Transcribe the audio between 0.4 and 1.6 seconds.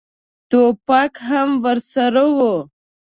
ټوپک هم